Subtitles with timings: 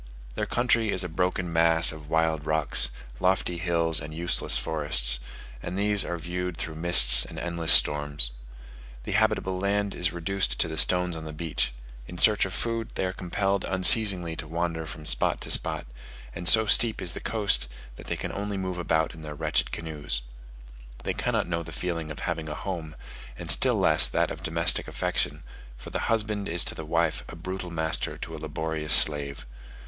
[0.33, 5.19] Their country is a broken mass of wild rocks, lofty hills, and useless forests:
[5.61, 8.31] and these are viewed through mists and endless storms.
[9.03, 11.71] The habitable land is reduced to the stones on the beach;
[12.07, 15.85] in search of food they are compelled unceasingly to wander from spot to spot,
[16.33, 19.71] and so steep is the coast, that they can only move about in their wretched
[19.71, 20.23] canoes.
[21.03, 22.95] They cannot know the feeling of having a home,
[23.37, 25.43] and still less that of domestic affection;
[25.77, 29.45] for the husband is to the wife a brutal master to a laborious slave.